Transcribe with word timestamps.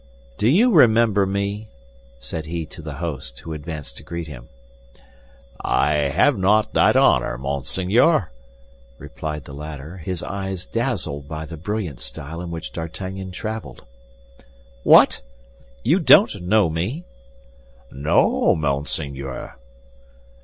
"Do 0.39 0.49
you 0.49 0.71
remember 0.71 1.27
me?" 1.27 1.67
said 2.19 2.47
he 2.47 2.65
to 2.65 2.81
the 2.81 2.95
host, 2.95 3.41
who 3.41 3.53
advanced 3.53 3.97
to 3.97 4.03
greet 4.03 4.27
him. 4.27 4.49
"I 5.63 5.93
have 6.09 6.39
not 6.39 6.73
that 6.73 6.95
honor, 6.95 7.37
monseigneur," 7.37 8.31
replied 8.97 9.43
the 9.45 9.53
latter, 9.53 9.97
his 9.97 10.23
eyes 10.23 10.65
dazzled 10.65 11.27
by 11.27 11.45
the 11.45 11.55
brilliant 11.55 11.99
style 11.99 12.41
in 12.41 12.49
which 12.49 12.71
D'Artagnan 12.71 13.29
traveled. 13.29 13.83
"What, 14.81 15.21
you 15.83 15.99
don't 15.99 16.33
know 16.41 16.67
me?" 16.67 17.03
"No, 17.91 18.55
monseigneur." 18.55 19.55